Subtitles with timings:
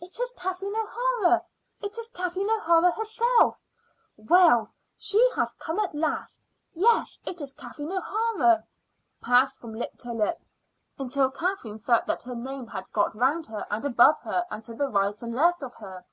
[0.00, 1.44] "It is Kathleen O'Hara;"
[1.82, 3.68] "It is Kathleen O'Hara herself;"
[4.16, 6.40] "Well, she has come at last;"
[6.72, 8.64] "Yes, it is Kathleen O'Hara,"
[9.20, 10.40] passed from lip to lip,
[10.98, 14.72] until Kathleen felt that her name had got round her and above her and to
[14.72, 16.06] right and left of her.